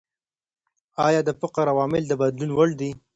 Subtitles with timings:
[1.07, 2.91] ايا د فقر عوامل د بدلون وړ دي؟